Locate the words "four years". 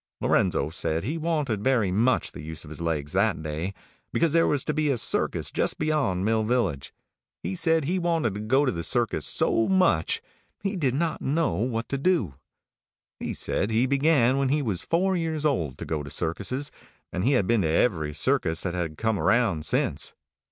14.81-15.45